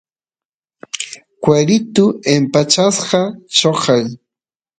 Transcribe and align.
cueritu 1.43 2.05
empachopa 2.33 3.21
choqay 3.55 4.05